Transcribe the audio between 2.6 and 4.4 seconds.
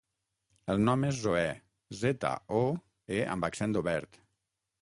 o, e amb accent obert.